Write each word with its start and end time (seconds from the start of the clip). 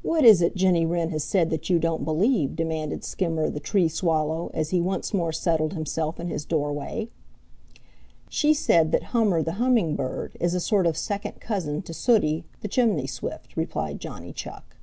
"What 0.00 0.24
is 0.24 0.40
it 0.40 0.56
Jenny 0.56 0.86
Wren 0.86 1.10
has 1.10 1.22
said 1.22 1.50
that 1.50 1.68
you 1.68 1.78
don't 1.78 2.06
believe?" 2.06 2.56
demanded 2.56 3.04
Skimmer 3.04 3.50
the 3.50 3.60
Tree 3.60 3.86
Swallow, 3.86 4.50
as 4.54 4.70
he 4.70 4.80
once 4.80 5.12
more 5.12 5.30
settled 5.30 5.74
himself 5.74 6.18
in 6.18 6.28
his 6.28 6.46
doorway. 6.46 7.10
"She 8.30 8.54
said 8.54 8.92
that 8.92 9.02
Hummer 9.12 9.42
the 9.42 9.60
Hummingbird 9.60 10.38
is 10.40 10.54
a 10.54 10.58
sort 10.60 10.86
of 10.86 10.96
second 10.96 11.38
cousin 11.38 11.82
to 11.82 11.92
Sooty 11.92 12.46
the 12.62 12.68
Chimney 12.68 13.06
Swift," 13.06 13.54
replied 13.58 14.00
Johnny 14.00 14.32
Chuck. 14.32 14.78